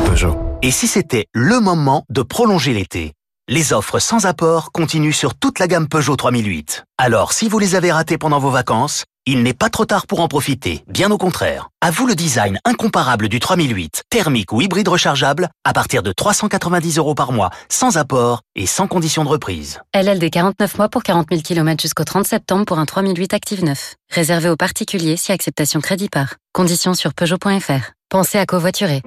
Peugeot. 0.07 0.38
Et 0.62 0.70
si 0.70 0.87
c'était 0.87 1.27
le 1.35 1.61
moment 1.61 2.05
de 2.09 2.22
prolonger 2.22 2.72
l'été? 2.72 3.12
Les 3.48 3.72
offres 3.72 3.98
sans 3.98 4.26
apport 4.26 4.72
continuent 4.72 5.11
sur 5.11 5.34
toute 5.34 5.58
la 5.58 5.66
gamme 5.66 5.88
Peugeot 5.88 6.16
3008. 6.16 6.84
Alors, 6.98 7.32
si 7.32 7.48
vous 7.48 7.58
les 7.58 7.74
avez 7.74 7.90
ratées 7.90 8.18
pendant 8.18 8.38
vos 8.38 8.50
vacances, 8.50 9.04
il 9.24 9.42
n'est 9.42 9.54
pas 9.54 9.70
trop 9.70 9.87
tard 9.87 10.06
pour 10.06 10.20
en 10.20 10.28
profiter, 10.28 10.84
bien 10.87 11.11
au 11.11 11.16
contraire. 11.16 11.70
À 11.80 11.90
vous 11.90 12.06
le 12.06 12.14
design 12.14 12.58
incomparable 12.66 13.28
du 13.28 13.40
3008, 13.40 14.02
thermique 14.11 14.52
ou 14.52 14.61
hybride 14.61 14.88
rechargeable, 14.88 15.48
à 15.64 15.72
partir 15.72 16.02
de 16.02 16.12
390 16.12 16.98
euros 16.98 17.14
par 17.14 17.32
mois, 17.32 17.50
sans 17.70 17.96
apport 17.96 18.42
et 18.54 18.66
sans 18.66 18.87
condition 18.87 19.24
de 19.24 19.30
reprise. 19.30 19.80
LLD 19.94 20.30
49 20.30 20.76
mois 20.76 20.88
pour 20.90 21.02
40 21.02 21.28
000 21.30 21.40
km 21.42 21.80
jusqu'au 21.80 22.04
30 22.04 22.26
septembre 22.26 22.66
pour 22.66 22.78
un 22.78 22.87
3008 22.87 23.32
Active 23.32 23.64
9. 23.64 23.94
Réservé 24.11 24.50
aux 24.50 24.56
particuliers 24.56 25.16
si 25.16 25.32
acceptation 25.32 25.80
crédit 25.80 26.11
par. 26.11 26.34
Conditions 26.52 26.92
sur 26.92 27.14
Peugeot.fr. 27.14 27.92
Pensez 28.11 28.38
à 28.38 28.44
covoiturer. 28.44 29.02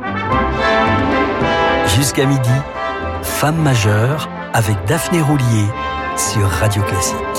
Jusqu'à 1.95 2.25
midi, 2.25 2.49
Femme 3.23 3.57
majeure 3.62 4.29
avec 4.53 4.75
Daphné 4.86 5.21
Roulier 5.21 5.65
sur 6.17 6.47
Radio 6.47 6.81
Classique. 6.84 7.31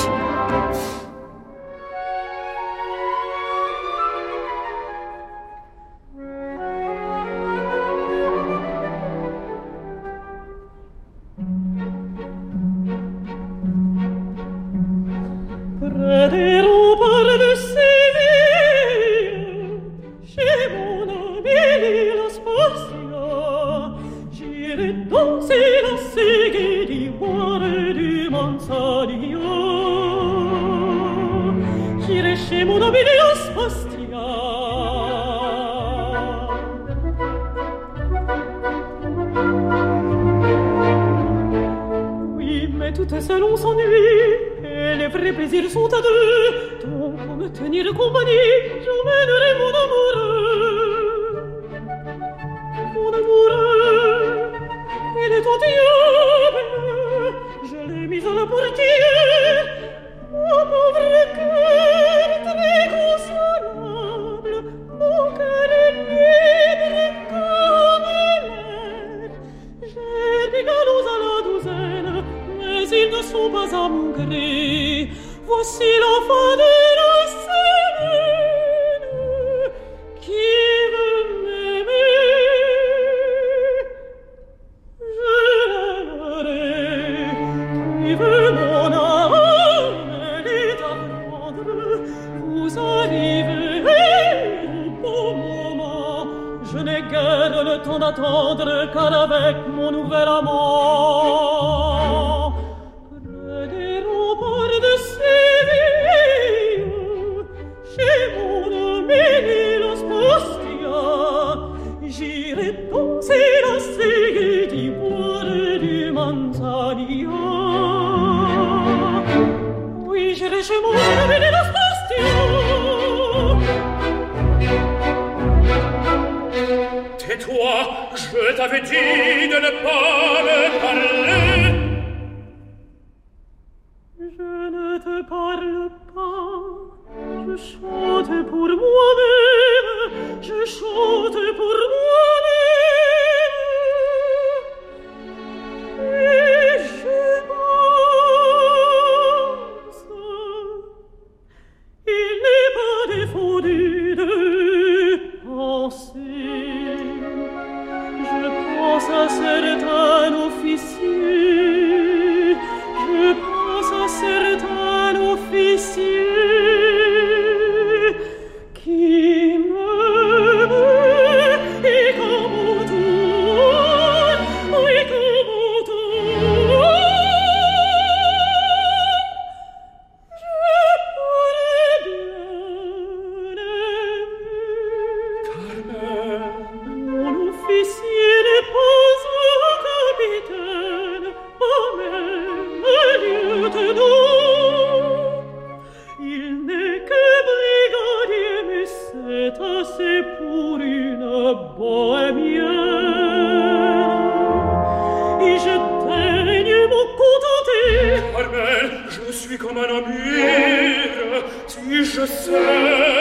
Si 212.13 212.19
je 212.19 213.12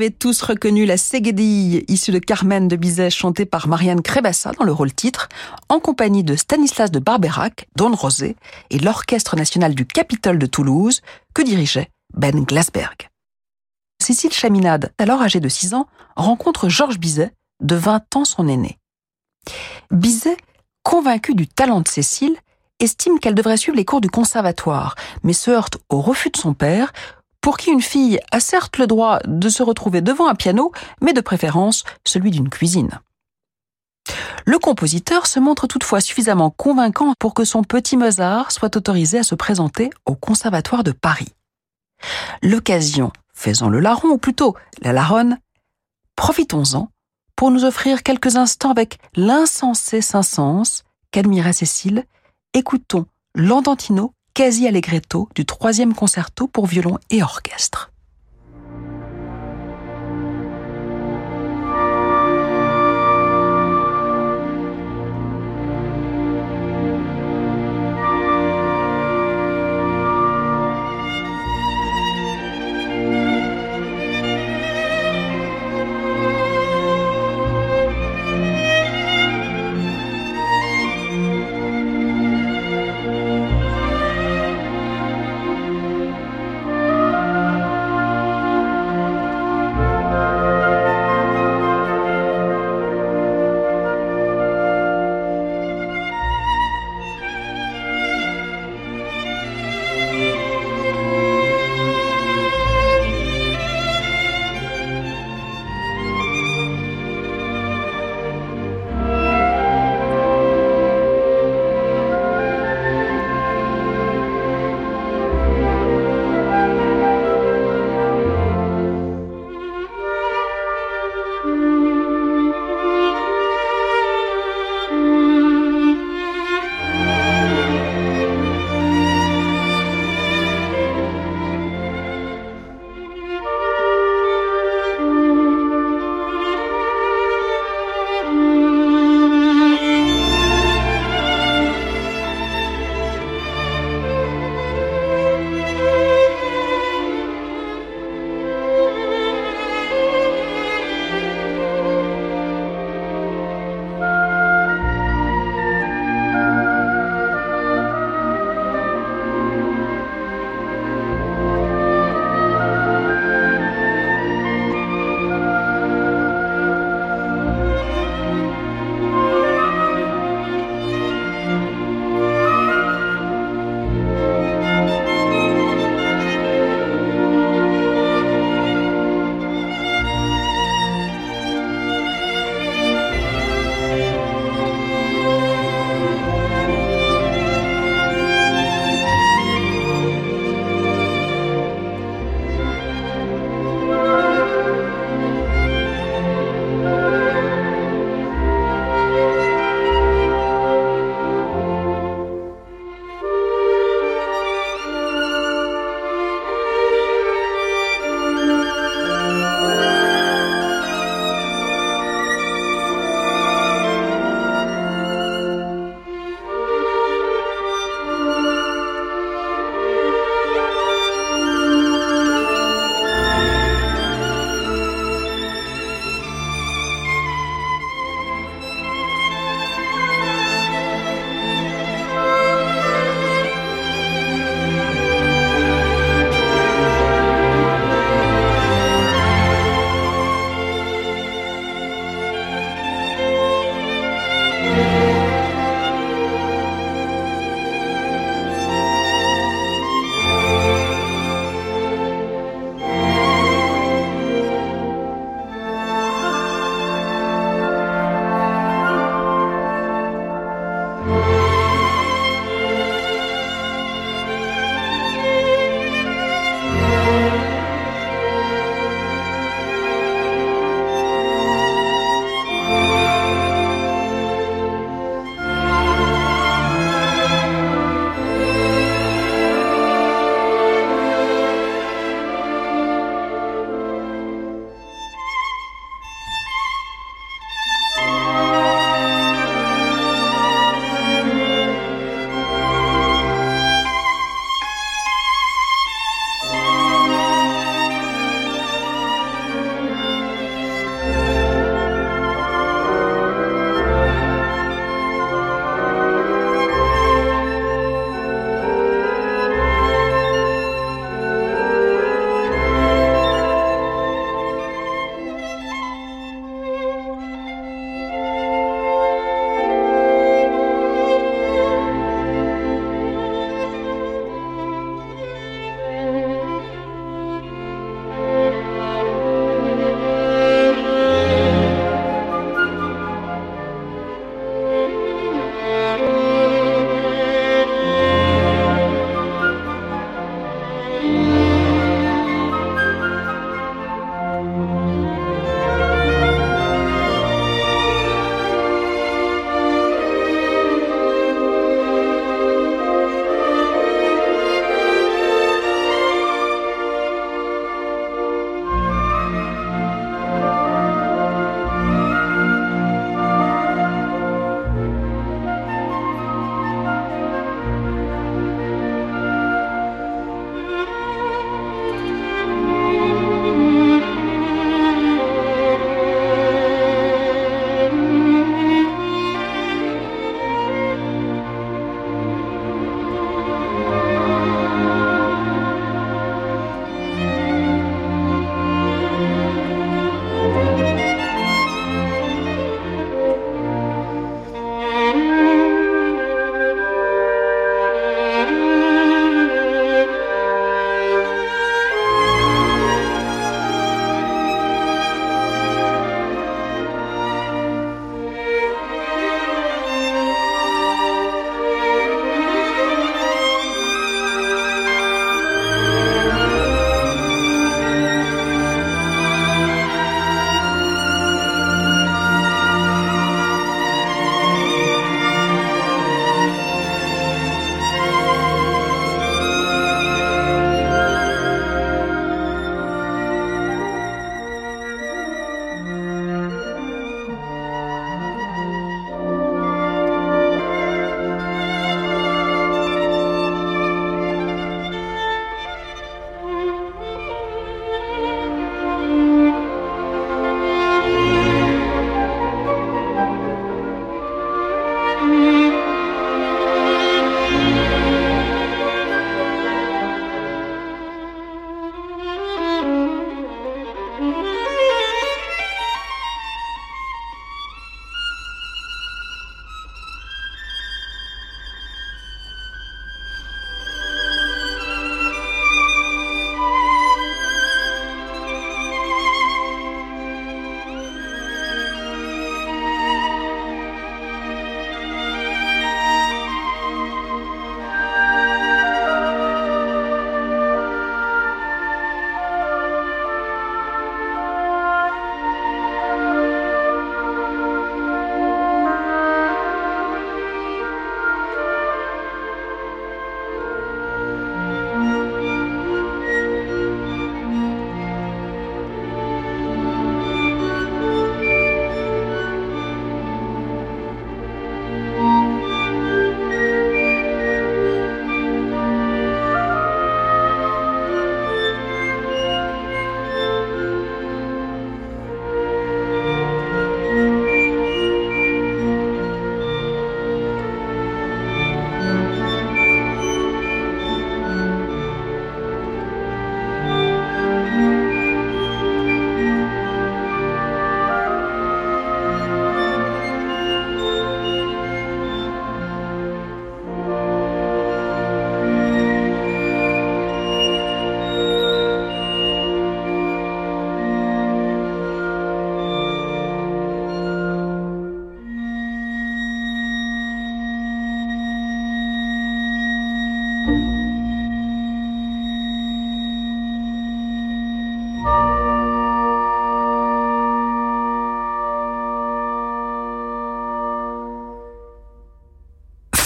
avez 0.00 0.10
tous 0.10 0.40
reconnu 0.40 0.86
la 0.86 0.96
Ségédille 0.96 1.84
issue 1.86 2.10
de 2.10 2.18
Carmen 2.18 2.68
de 2.68 2.76
Bizet 2.76 3.10
chantée 3.10 3.44
par 3.44 3.68
Marianne 3.68 4.00
Crébassa 4.00 4.50
dans 4.52 4.64
le 4.64 4.72
rôle 4.72 4.94
titre, 4.94 5.28
en 5.68 5.78
compagnie 5.78 6.24
de 6.24 6.36
Stanislas 6.36 6.90
de 6.90 6.98
Barberac, 6.98 7.68
Don 7.76 7.94
Rosé 7.94 8.36
et 8.70 8.78
l'Orchestre 8.78 9.36
national 9.36 9.74
du 9.74 9.84
Capitole 9.84 10.38
de 10.38 10.46
Toulouse 10.46 11.02
que 11.34 11.42
dirigeait 11.42 11.90
Ben 12.14 12.44
Glasberg. 12.44 13.10
Cécile 14.02 14.32
Chaminade, 14.32 14.90
alors 14.96 15.20
âgée 15.20 15.38
de 15.38 15.50
6 15.50 15.74
ans, 15.74 15.86
rencontre 16.16 16.70
Georges 16.70 16.98
Bizet, 16.98 17.34
de 17.60 17.74
20 17.74 18.16
ans 18.16 18.24
son 18.24 18.48
aîné. 18.48 18.78
Bizet, 19.90 20.38
convaincu 20.82 21.34
du 21.34 21.46
talent 21.46 21.82
de 21.82 21.88
Cécile, 21.88 22.38
estime 22.78 23.18
qu'elle 23.18 23.34
devrait 23.34 23.58
suivre 23.58 23.76
les 23.76 23.84
cours 23.84 24.00
du 24.00 24.08
conservatoire, 24.08 24.94
mais 25.24 25.34
se 25.34 25.50
heurte 25.50 25.76
au 25.90 26.00
refus 26.00 26.30
de 26.30 26.38
son 26.38 26.54
père, 26.54 26.90
pour 27.40 27.56
qui 27.56 27.70
une 27.70 27.80
fille 27.80 28.20
a 28.32 28.40
certes 28.40 28.78
le 28.78 28.86
droit 28.86 29.18
de 29.26 29.48
se 29.48 29.62
retrouver 29.62 30.00
devant 30.00 30.28
un 30.28 30.34
piano, 30.34 30.72
mais 31.00 31.12
de 31.12 31.20
préférence 31.20 31.84
celui 32.06 32.30
d'une 32.30 32.48
cuisine. 32.48 33.00
Le 34.44 34.58
compositeur 34.58 35.26
se 35.26 35.38
montre 35.40 35.66
toutefois 35.66 36.00
suffisamment 36.00 36.50
convaincant 36.50 37.14
pour 37.18 37.34
que 37.34 37.44
son 37.44 37.62
petit 37.62 37.96
Mozart 37.96 38.52
soit 38.52 38.76
autorisé 38.76 39.18
à 39.18 39.22
se 39.22 39.34
présenter 39.34 39.90
au 40.06 40.14
Conservatoire 40.14 40.84
de 40.84 40.92
Paris. 40.92 41.28
L'occasion, 42.42 43.12
faisant 43.34 43.68
le 43.68 43.80
larron, 43.80 44.08
ou 44.08 44.18
plutôt 44.18 44.56
la 44.82 44.92
laronne, 44.92 45.38
profitons-en 46.16 46.88
pour 47.36 47.50
nous 47.50 47.64
offrir 47.64 48.02
quelques 48.02 48.36
instants 48.36 48.70
avec 48.70 48.98
l'insensé 49.14 50.00
Saint-Saëns 50.00 50.82
qu'admirait 51.10 51.52
Cécile, 51.52 52.04
écoutons 52.54 53.06
l'Andantino 53.34 54.12
quasi 54.34 54.66
allegretto 54.66 55.28
du 55.34 55.44
troisième 55.44 55.94
concerto 55.94 56.46
pour 56.46 56.66
violon 56.66 56.98
et 57.10 57.22
orchestre. 57.22 57.92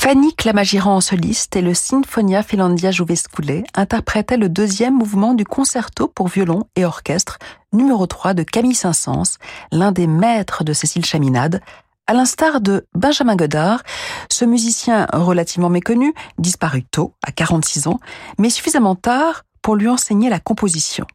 Fanny 0.04 0.34
Clamagiran 0.34 0.96
en 0.96 1.00
soliste 1.00 1.56
et 1.56 1.62
le 1.62 1.72
Sinfonia 1.72 2.42
Finlandia 2.42 2.90
Juvescule 2.90 3.64
interprétaient 3.72 4.36
le 4.36 4.50
deuxième 4.50 4.92
mouvement 4.92 5.32
du 5.32 5.46
concerto 5.46 6.08
pour 6.08 6.28
violon 6.28 6.64
et 6.76 6.84
orchestre 6.84 7.38
numéro 7.72 8.06
3 8.06 8.34
de 8.34 8.42
Camille 8.42 8.74
Saint-Saëns, 8.74 9.38
l'un 9.72 9.92
des 9.92 10.06
maîtres 10.06 10.62
de 10.62 10.74
Cécile 10.74 11.06
Chaminade, 11.06 11.62
à 12.06 12.12
l'instar 12.12 12.60
de 12.60 12.86
Benjamin 12.92 13.34
Godard, 13.34 13.82
ce 14.30 14.44
musicien 14.44 15.06
relativement 15.10 15.70
méconnu, 15.70 16.12
disparu 16.36 16.84
tôt, 16.84 17.14
à 17.26 17.32
46 17.32 17.86
ans, 17.86 17.98
mais 18.36 18.50
suffisamment 18.50 18.96
tard 18.96 19.44
pour 19.62 19.74
lui 19.74 19.88
enseigner 19.88 20.28
la 20.28 20.38
composition. 20.38 21.06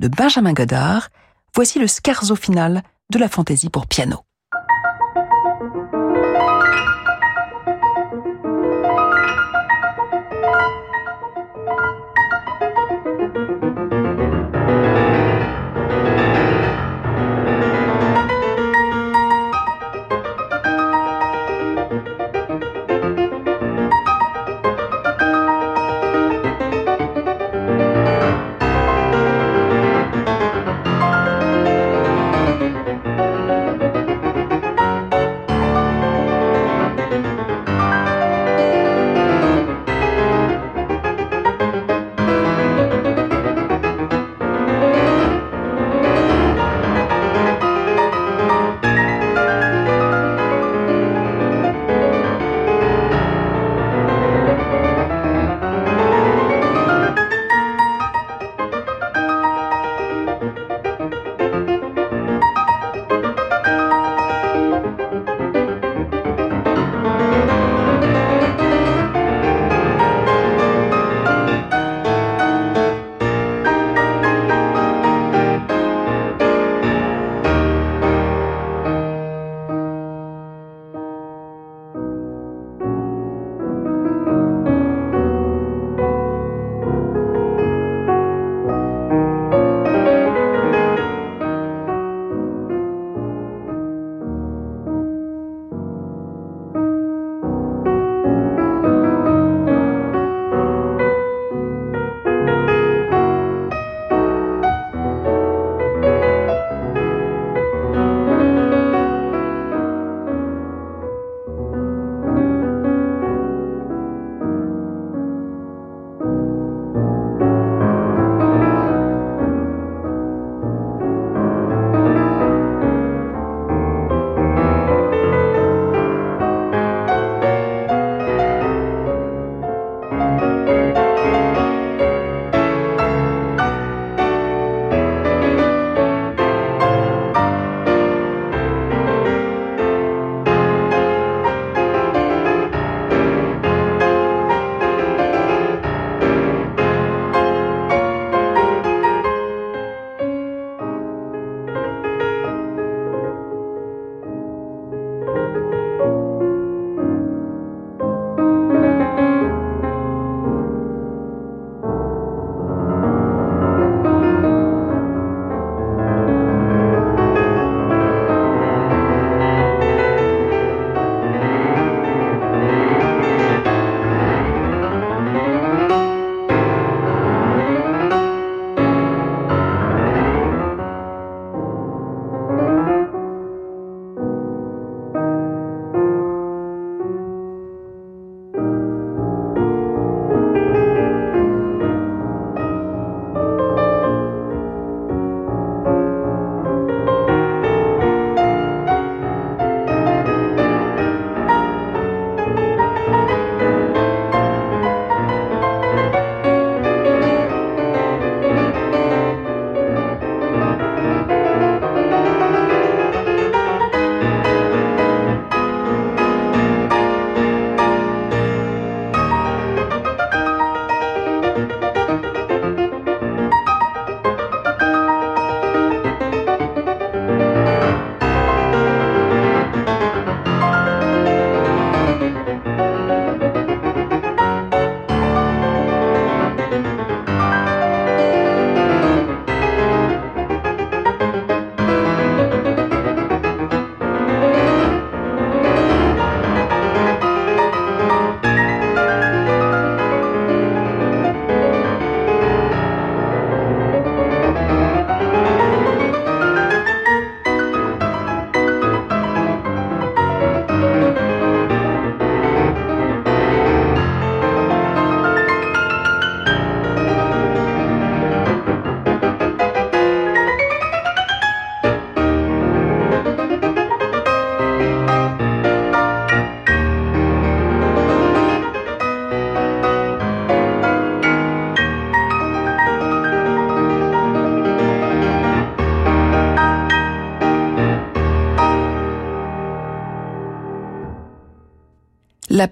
De 0.00 0.08
Benjamin 0.08 0.52
Godard, 0.52 1.10
voici 1.54 1.78
le 1.78 1.86
scherzo 1.86 2.34
final 2.34 2.82
de 3.08 3.20
la 3.20 3.28
fantaisie 3.28 3.70
pour 3.70 3.86
piano. 3.86 4.25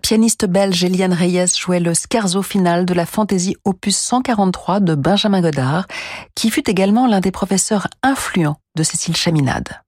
Pianiste 0.05 0.44
belge 0.44 0.84
Eliane 0.84 1.14
Reyes 1.14 1.57
jouait 1.59 1.80
le 1.80 1.94
scherzo 1.94 2.42
final 2.42 2.84
de 2.84 2.92
la 2.92 3.07
fantaisie 3.07 3.57
opus 3.64 3.96
143 3.96 4.80
de 4.80 4.94
Benjamin 4.94 5.40
Godard, 5.40 5.86
qui 6.34 6.50
fut 6.50 6.68
également 6.68 7.07
l'un 7.07 7.20
des 7.20 7.30
professeurs 7.30 7.88
influents 8.02 8.59
de 8.76 8.82
Cécile 8.82 9.16
Chaminade. 9.16 9.80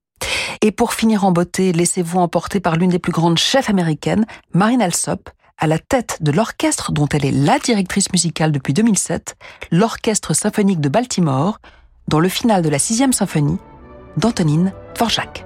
Et 0.63 0.73
pour 0.73 0.95
finir 0.95 1.27
en 1.27 1.33
beauté, 1.33 1.75
laissez-vous 1.75 2.19
emporter 2.19 2.61
par 2.61 2.77
l'une 2.77 2.89
des 2.89 2.99
plus 2.99 3.13
grandes 3.13 3.37
chefs 3.37 3.69
américaines, 3.69 4.25
Marine 4.55 4.81
Alsop, 4.81 5.29
à 5.59 5.67
la 5.67 5.79
tête 5.79 6.17
de 6.23 6.33
l'orchestre 6.33 6.93
dont 6.93 7.09
elle 7.13 7.27
est 7.27 7.31
la 7.31 7.59
directrice 7.59 8.11
musicale 8.11 8.53
depuis 8.53 8.73
2007, 8.73 9.37
l'Orchestre 9.71 10.35
symphonique 10.35 10.81
de 10.81 10.89
Baltimore, 10.89 11.61
dans 12.09 12.21
le 12.21 12.31
final 12.31 12.63
de 12.63 12.71
la 12.71 12.79
sixième 12.79 13.13
symphonie 13.13 13.59
d'Antonine 14.17 14.73
Dvorak. 14.95 15.46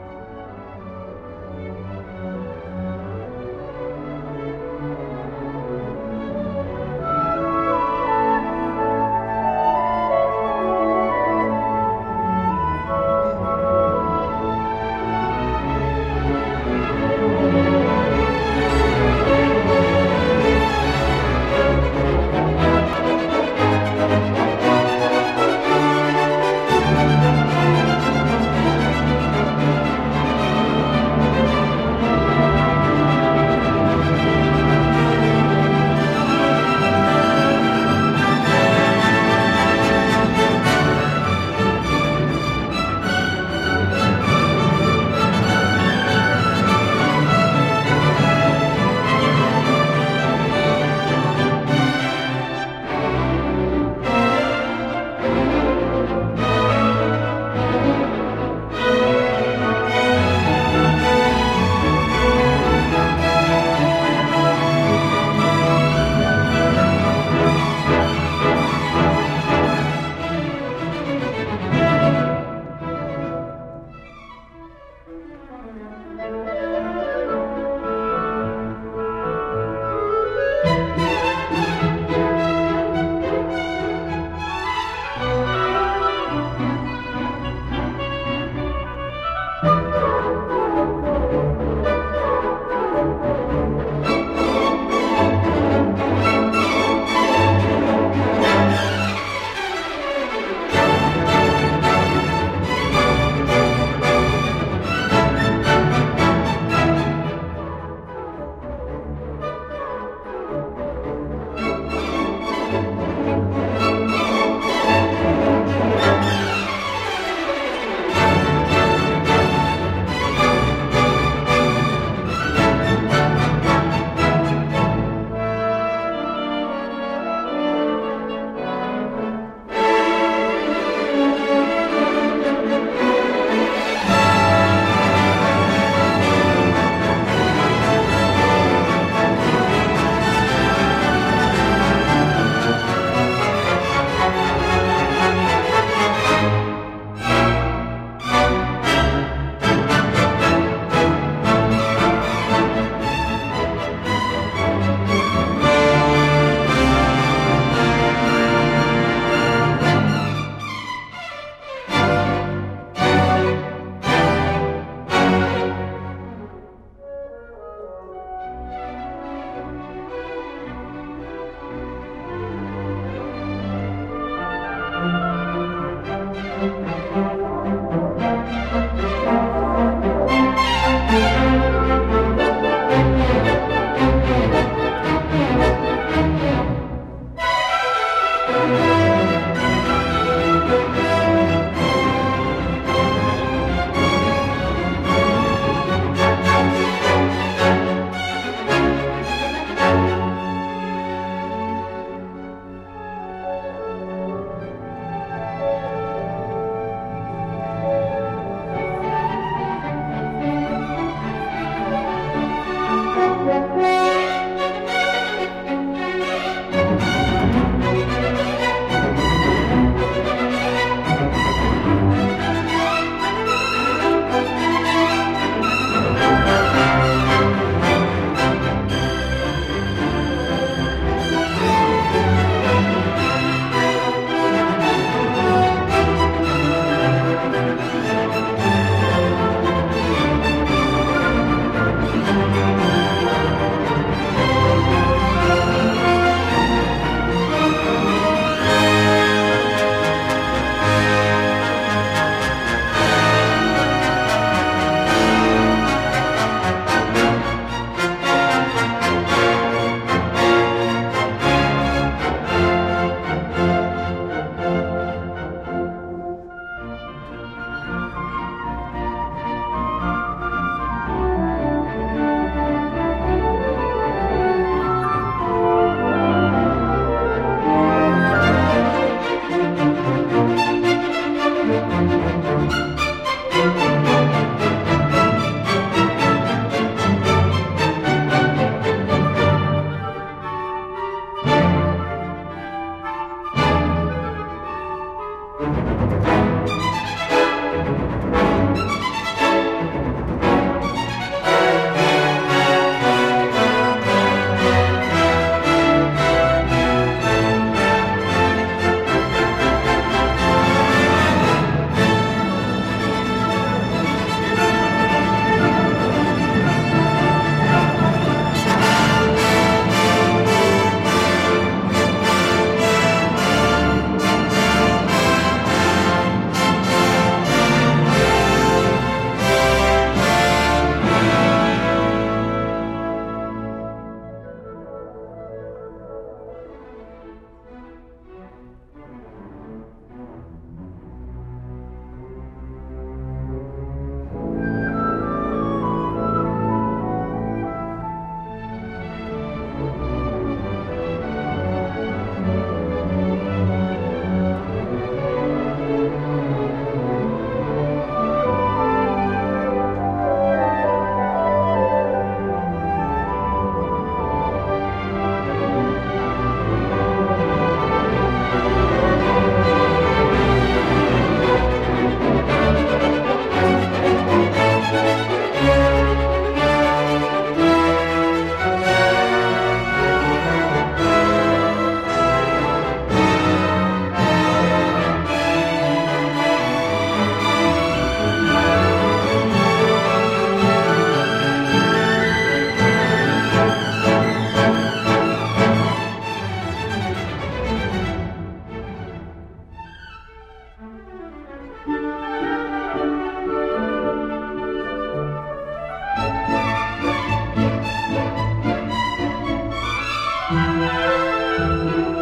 Música 410.51 412.20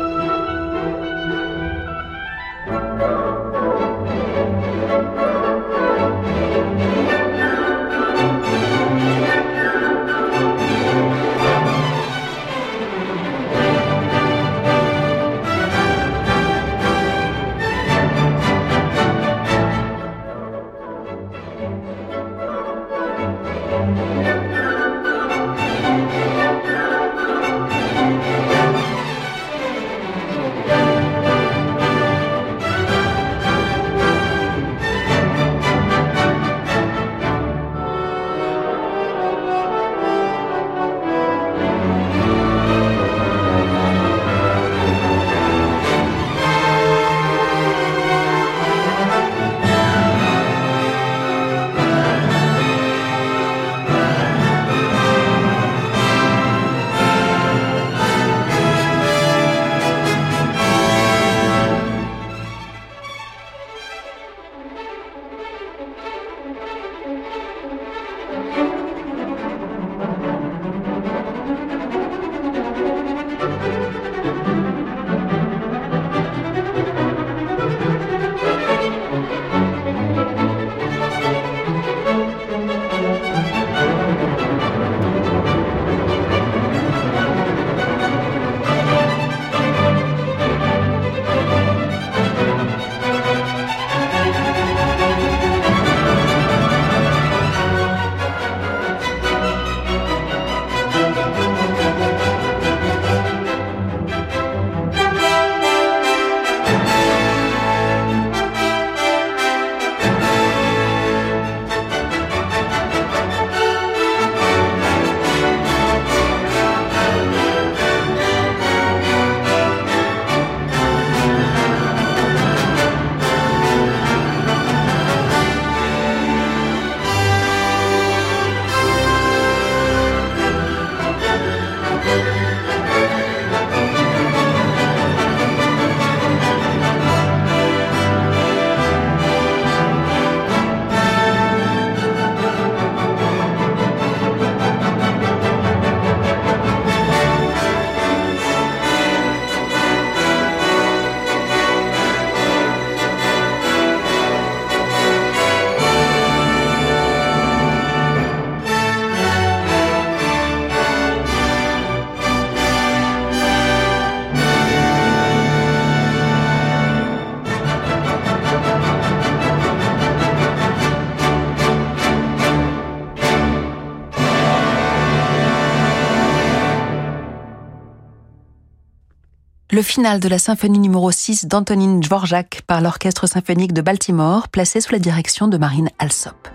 le 179.79 179.83
final 179.83 180.18
de 180.18 180.29
la 180.29 180.41
symphonie 180.41 180.81
numéro 180.81 181.09
6 181.12 181.47
d'Antonin 181.47 182.01
Dvorak 182.01 182.62
par 182.66 182.81
l'Orchestre 182.81 183.29
symphonique 183.29 183.72
de 183.72 183.81
Baltimore, 183.81 184.49
placé 184.49 184.81
sous 184.81 184.91
la 184.91 184.99
direction 184.99 185.47
de 185.47 185.57
Marine 185.57 185.89
Alsop. 186.01 186.49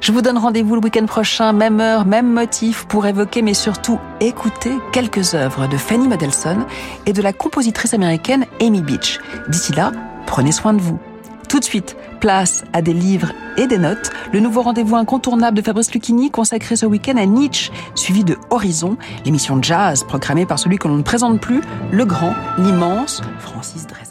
Je 0.00 0.12
vous 0.12 0.22
donne 0.22 0.38
rendez-vous 0.38 0.76
le 0.76 0.80
week-end 0.80 1.06
prochain, 1.06 1.52
même 1.52 1.80
heure, 1.80 2.06
même 2.06 2.32
motif, 2.32 2.84
pour 2.84 3.04
évoquer, 3.04 3.42
mais 3.42 3.52
surtout 3.52 3.98
écouter 4.20 4.70
quelques 4.92 5.34
œuvres 5.34 5.66
de 5.66 5.76
Fanny 5.76 6.06
Mendelssohn 6.06 6.64
et 7.04 7.12
de 7.12 7.20
la 7.20 7.32
compositrice 7.32 7.94
américaine 7.94 8.46
Amy 8.60 8.80
Beach. 8.80 9.18
D'ici 9.48 9.72
là, 9.72 9.90
prenez 10.26 10.52
soin 10.52 10.72
de 10.72 10.80
vous. 10.80 11.00
Tout 11.48 11.60
de 11.60 11.64
suite, 11.64 11.96
place 12.20 12.64
à 12.72 12.82
des 12.82 12.92
livres 12.92 13.32
et 13.56 13.66
des 13.66 13.78
notes. 13.78 14.10
Le 14.32 14.40
nouveau 14.40 14.62
rendez-vous 14.62 14.96
incontournable 14.96 15.56
de 15.56 15.62
Fabrice 15.62 15.92
Lucchini 15.92 16.30
consacré 16.30 16.76
ce 16.76 16.86
week-end 16.86 17.16
à 17.16 17.26
Nietzsche, 17.26 17.70
suivi 17.94 18.24
de 18.24 18.36
Horizon, 18.50 18.96
l'émission 19.24 19.62
jazz 19.62 20.04
programmée 20.04 20.46
par 20.46 20.58
celui 20.58 20.78
que 20.78 20.88
l'on 20.88 20.96
ne 20.96 21.02
présente 21.02 21.40
plus, 21.40 21.60
le 21.92 22.04
grand, 22.04 22.34
l'immense 22.58 23.22
Francis 23.38 23.86
Drezel. 23.86 24.05